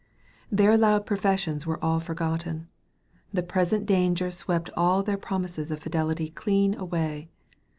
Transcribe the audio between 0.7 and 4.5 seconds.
loud professions were all forgotten. The present danger